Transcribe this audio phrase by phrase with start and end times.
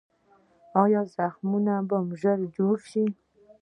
[0.83, 1.59] ایا زخم مو
[2.21, 3.05] ژر جوړیږي؟